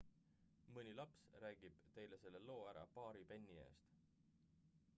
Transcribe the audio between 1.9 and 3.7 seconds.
teile selle loo ära paari penni